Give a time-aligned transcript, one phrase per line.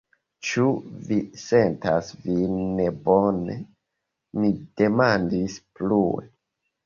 [0.51, 0.69] Ĉu
[1.09, 3.59] vi sentas vin nebone?
[4.41, 4.49] mi
[4.81, 6.27] demandis plue.